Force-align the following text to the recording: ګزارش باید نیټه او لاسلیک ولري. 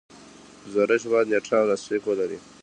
ګزارش 0.63 1.01
باید 1.11 1.27
نیټه 1.31 1.55
او 1.59 1.65
لاسلیک 1.69 2.03
ولري. 2.05 2.37